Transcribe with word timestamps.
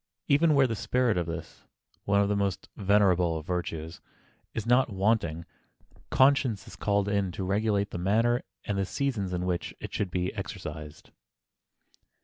Even 0.27 0.55
where 0.55 0.65
the 0.65 0.75
spirit 0.75 1.15
of 1.15 1.27
this—one 1.27 2.19
of 2.21 2.27
the 2.27 2.35
most 2.35 2.69
venerable 2.75 3.37
of 3.37 3.45
virtues—is 3.45 4.65
not 4.65 4.89
wanting, 4.91 5.45
conscience 6.09 6.65
is 6.67 6.75
called 6.75 7.07
in 7.07 7.31
to 7.33 7.43
regulate 7.43 7.91
the 7.91 7.99
manner 7.99 8.41
and 8.65 8.79
the 8.79 8.85
seasons 8.87 9.31
in 9.31 9.45
which 9.45 9.75
it 9.79 9.93
should 9.93 10.09
be 10.09 10.33
exercised. 10.33 11.11